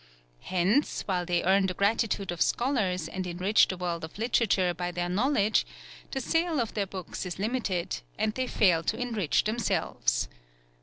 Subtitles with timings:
[0.39, 4.89] Hence, while they earn the gratitude of scholars and enrich the world of literature by
[4.89, 5.63] their knowledge,
[6.09, 10.27] the sale of their books is limited, and they fail to enrich themselves.